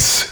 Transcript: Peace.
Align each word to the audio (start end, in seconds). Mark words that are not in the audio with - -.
Peace. 0.00 0.29